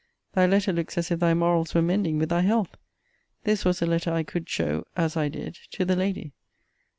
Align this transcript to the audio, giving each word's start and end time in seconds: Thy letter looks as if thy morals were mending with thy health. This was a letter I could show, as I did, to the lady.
Thy 0.33 0.47
letter 0.47 0.73
looks 0.73 0.97
as 0.97 1.11
if 1.11 1.19
thy 1.19 1.35
morals 1.35 1.75
were 1.75 1.81
mending 1.83 2.17
with 2.17 2.29
thy 2.29 2.41
health. 2.41 2.75
This 3.43 3.63
was 3.63 3.83
a 3.83 3.85
letter 3.85 4.11
I 4.11 4.23
could 4.23 4.49
show, 4.49 4.87
as 4.97 5.15
I 5.15 5.29
did, 5.29 5.53
to 5.73 5.85
the 5.85 5.95
lady. 5.95 6.33